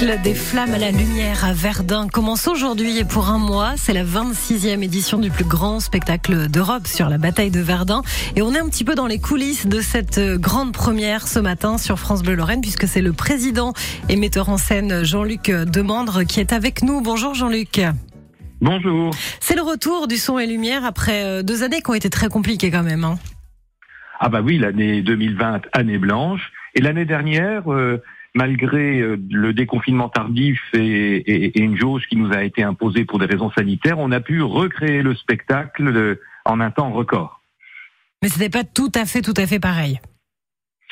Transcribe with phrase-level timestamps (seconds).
[0.00, 3.74] des flammes à la lumière à Verdun commence aujourd'hui et pour un mois.
[3.76, 8.00] C'est la 26e édition du plus grand spectacle d'Europe sur la bataille de Verdun.
[8.34, 11.76] Et on est un petit peu dans les coulisses de cette grande première ce matin
[11.76, 13.74] sur France Bleu Lorraine puisque c'est le président
[14.08, 17.02] et metteur en scène Jean-Luc Demandre qui est avec nous.
[17.02, 17.82] Bonjour Jean-Luc.
[18.62, 19.10] Bonjour.
[19.38, 22.30] C'est le retour du son et lumière après euh, deux années qui ont été très
[22.30, 23.04] compliquées quand même.
[23.04, 23.18] Hein.
[24.18, 26.52] Ah bah oui, l'année 2020, année blanche.
[26.74, 28.02] Et l'année dernière, euh,
[28.34, 33.26] malgré euh, le déconfinement tardif et, une jauge qui nous a été imposée pour des
[33.26, 37.40] raisons sanitaires, on a pu recréer le spectacle en un temps record.
[38.22, 40.00] Mais ce n'était pas tout à fait, tout à fait pareil.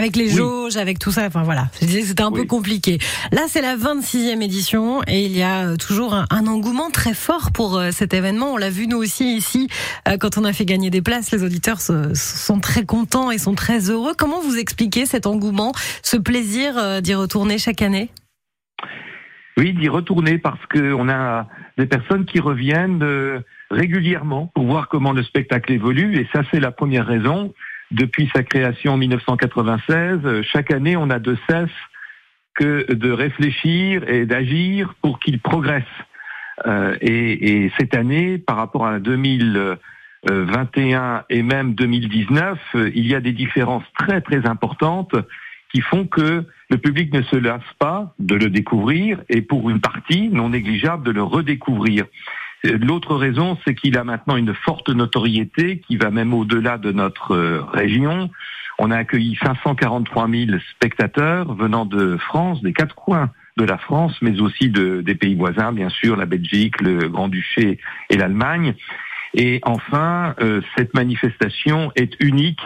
[0.00, 2.96] Avec les jauges, avec tout ça, enfin voilà, c'était un peu compliqué.
[3.32, 7.52] Là, c'est la 26e édition et il y a euh, toujours un, engouement très fort
[7.52, 8.54] pour euh, cet événement.
[8.54, 9.68] On l'a vu nous aussi ici,
[10.08, 13.54] euh, quand on a fait gagner des places, les auditeurs sont très contents et sont
[13.54, 14.14] très heureux.
[14.16, 15.72] Comment vous expliquez cet engouement,
[16.02, 18.08] ce plaisir d'y retourner chaque année?
[19.58, 21.46] Oui, d'y retourner parce qu'on a
[21.76, 23.04] des personnes qui reviennent
[23.70, 27.52] régulièrement pour voir comment le spectacle évolue et ça, c'est la première raison
[27.90, 31.68] depuis sa création en 1996, euh, chaque année, on a de cesse
[32.54, 35.82] que de réfléchir et d'agir pour qu'il progresse.
[36.66, 43.14] Euh, et, et, cette année, par rapport à 2021 et même 2019, euh, il y
[43.14, 45.16] a des différences très très importantes
[45.72, 49.80] qui font que le public ne se lasse pas de le découvrir et pour une
[49.80, 52.06] partie non négligeable de le redécouvrir.
[52.64, 57.34] L'autre raison, c'est qu'il a maintenant une forte notoriété qui va même au-delà de notre
[57.34, 58.30] euh, région.
[58.78, 64.16] On a accueilli 543 000 spectateurs venant de France, des quatre coins de la France,
[64.20, 67.78] mais aussi de, des pays voisins, bien sûr, la Belgique, le Grand-Duché
[68.10, 68.74] et l'Allemagne.
[69.34, 72.60] Et enfin, euh, cette manifestation est unique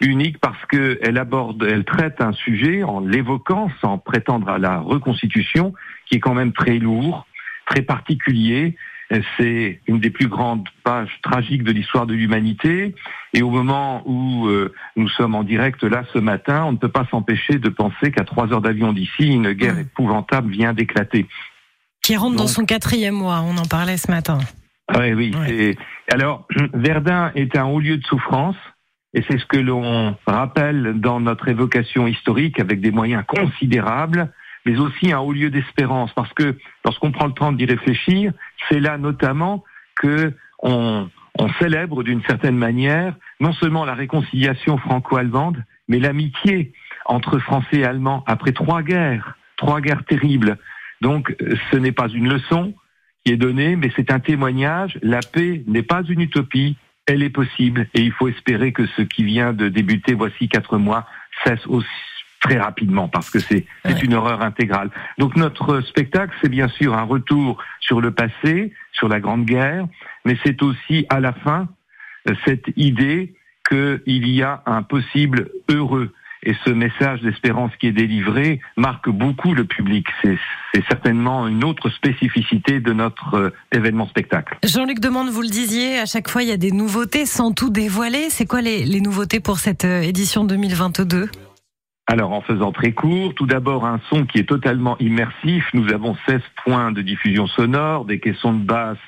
[0.00, 5.72] unique parce qu'elle aborde, elle traite un sujet en l'évoquant sans prétendre à la reconstitution,
[6.06, 7.26] qui est quand même très lourd,
[7.66, 8.76] très particulier,
[9.36, 12.94] c'est une des plus grandes pages tragiques de l'histoire de l'humanité.
[13.32, 16.90] Et au moment où euh, nous sommes en direct là ce matin, on ne peut
[16.90, 21.26] pas s'empêcher de penser qu'à trois heures d'avion d'ici, une guerre épouvantable vient d'éclater.
[22.02, 24.38] Qui rentre dans son quatrième mois, on en parlait ce matin.
[24.96, 25.76] Oui, oui.
[26.12, 28.56] Alors, Verdun est un haut lieu de souffrance.
[29.14, 34.30] Et c'est ce que l'on rappelle dans notre évocation historique avec des moyens considérables
[34.66, 38.32] mais aussi un haut lieu d'espérance, parce que lorsqu'on prend le temps d'y réfléchir,
[38.68, 39.64] c'est là notamment
[39.96, 41.08] que on,
[41.60, 46.72] célèbre d'une certaine manière non seulement la réconciliation franco-allemande, mais l'amitié
[47.04, 50.56] entre Français et Allemands après trois guerres, trois guerres terribles.
[51.02, 51.36] Donc
[51.70, 52.74] ce n'est pas une leçon
[53.24, 54.98] qui est donnée, mais c'est un témoignage.
[55.02, 59.02] La paix n'est pas une utopie, elle est possible, et il faut espérer que ce
[59.02, 61.06] qui vient de débuter voici quatre mois
[61.44, 61.86] cesse aussi
[62.46, 63.66] très rapidement parce que c'est
[64.02, 64.90] une horreur intégrale.
[65.18, 69.86] Donc notre spectacle, c'est bien sûr un retour sur le passé, sur la Grande Guerre,
[70.24, 71.68] mais c'est aussi à la fin
[72.28, 73.34] euh, cette idée
[73.68, 76.12] qu'il y a un possible heureux.
[76.42, 80.06] Et ce message d'espérance qui est délivré marque beaucoup le public.
[80.22, 80.38] C'est
[80.88, 84.56] certainement une autre spécificité de notre euh, événement spectacle.
[84.62, 87.70] Jean-Luc Demande, vous le disiez, à chaque fois il y a des nouveautés sans tout
[87.70, 88.30] dévoiler.
[88.30, 91.28] C'est quoi les, les nouveautés pour cette euh, édition 2022
[92.08, 95.68] alors, en faisant très court, tout d'abord un son qui est totalement immersif.
[95.74, 98.98] Nous avons 16 points de diffusion sonore, des caissons de basse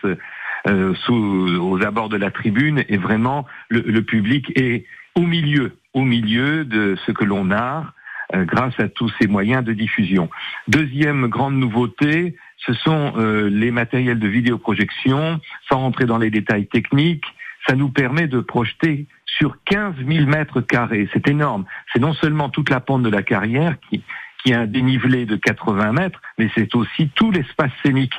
[0.66, 6.02] euh, sous, aux abords de la tribune, et vraiment le, public est au milieu, au
[6.02, 7.92] milieu de ce que l'on a
[8.34, 10.28] euh, grâce à tous ces moyens de diffusion.
[10.66, 12.34] Deuxième grande nouveauté,
[12.66, 15.40] ce sont euh, les matériels de vidéoprojection.
[15.68, 17.24] Sans rentrer dans les détails techniques,
[17.68, 19.06] ça nous permet de projeter
[19.38, 21.08] sur 15 000 mètres carrés.
[21.12, 21.64] C'est énorme.
[21.92, 24.02] C'est non seulement toute la pente de la carrière qui,
[24.42, 28.14] qui a un dénivelé de 80 mètres, mais c'est aussi tout l'espace scénique.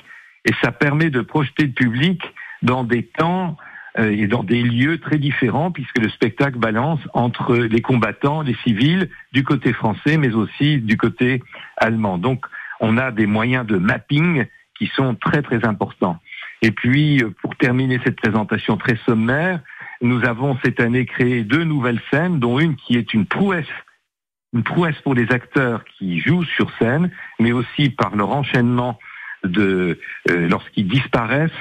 [0.45, 2.21] Et ça permet de projeter le public
[2.61, 3.57] dans des temps
[3.97, 8.55] euh, et dans des lieux très différents, puisque le spectacle balance entre les combattants, les
[8.63, 11.43] civils, du côté français, mais aussi du côté
[11.77, 12.17] allemand.
[12.17, 12.45] Donc,
[12.79, 14.45] on a des moyens de mapping
[14.77, 16.19] qui sont très très importants.
[16.61, 19.59] Et puis, euh, pour terminer cette présentation très sommaire,
[20.01, 23.65] nous avons cette année créé deux nouvelles scènes, dont une qui est une prouesse,
[24.53, 28.99] une prouesse pour les acteurs qui jouent sur scène, mais aussi par leur enchaînement
[29.43, 29.99] de
[30.29, 31.51] euh, lorsqu'ils disparaissent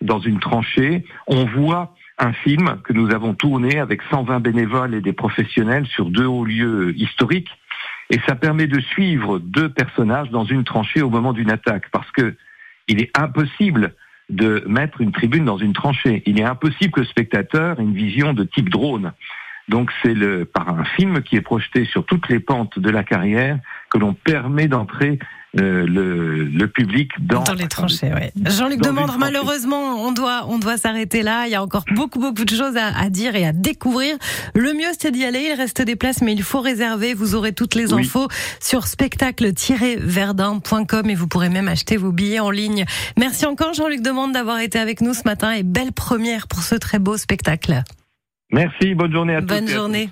[0.00, 1.04] dans une tranchée.
[1.26, 6.06] On voit un film que nous avons tourné avec 120 bénévoles et des professionnels sur
[6.06, 7.50] deux hauts lieux historiques.
[8.10, 12.10] Et ça permet de suivre deux personnages dans une tranchée au moment d'une attaque, parce
[12.12, 12.36] que
[12.88, 13.94] il est impossible
[14.28, 16.22] de mettre une tribune dans une tranchée.
[16.26, 19.12] Il est impossible que le spectateur ait une vision de type drone.
[19.68, 23.02] Donc c'est le par un film qui est projeté sur toutes les pentes de la
[23.02, 23.58] carrière
[23.90, 25.18] que l'on permet d'entrer
[25.58, 28.12] euh, le, le, public dans, dans les tranchées.
[28.12, 28.30] Ouais.
[28.44, 31.46] Jean-Luc demande malheureusement, on doit, on doit s'arrêter là.
[31.46, 34.18] Il y a encore beaucoup, beaucoup de choses à, à dire et à découvrir.
[34.54, 35.48] Le mieux, c'est d'y aller.
[35.50, 37.14] Il reste des places, mais il faut réserver.
[37.14, 38.28] Vous aurez toutes les infos
[38.60, 42.84] sur spectacle-verdun.com et vous pourrez même acheter vos billets en ligne.
[43.18, 46.74] Merci encore, Jean-Luc Demande, d'avoir été avec nous ce matin et belle première pour ce
[46.74, 47.82] très beau spectacle.
[48.52, 49.46] Merci, bonne journée à tous.
[49.48, 50.10] Bonne journée.